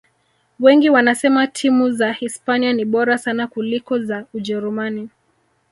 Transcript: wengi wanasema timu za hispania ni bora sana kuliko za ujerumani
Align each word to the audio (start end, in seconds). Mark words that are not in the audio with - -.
wengi 0.59 0.89
wanasema 0.89 1.47
timu 1.47 1.91
za 1.91 2.13
hispania 2.13 2.73
ni 2.73 2.85
bora 2.85 3.17
sana 3.17 3.47
kuliko 3.47 3.99
za 3.99 4.25
ujerumani 4.33 5.09